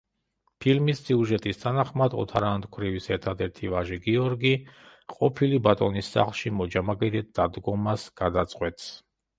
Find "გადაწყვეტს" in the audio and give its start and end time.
8.25-8.93